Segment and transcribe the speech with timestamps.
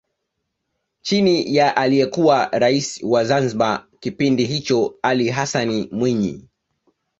[1.01, 6.49] Chini ya aliyekuwa Rais wa Zanzibar kipindi hicho Ali Hassani Mwinyi